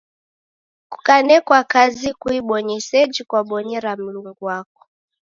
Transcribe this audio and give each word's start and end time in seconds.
Kukanekwa 0.91 1.59
kazi 1.73 2.09
kuibonye 2.21 2.77
seji 2.87 3.21
kwabonyera 3.29 3.91
Mlungu 3.99 4.43
wako. 4.47 4.81